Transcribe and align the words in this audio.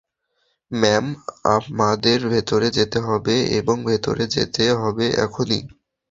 Ma'am, 0.71 1.05
আমাদের 1.55 2.19
ভিতরে 2.33 2.67
যেতে 2.77 2.99
হবে 3.07 3.35
এবং 3.59 3.75
ভিতরে 3.85 4.23
যেতে 4.35 4.63
হবে 4.81 5.05
এখনই। 5.25 5.61